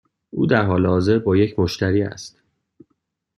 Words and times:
او 0.29 0.45
در 0.45 0.65
حال 0.65 0.85
حاضر 0.85 1.19
با 1.19 1.37
یک 1.37 1.59
مشتری 1.59 2.03
است. 2.03 2.41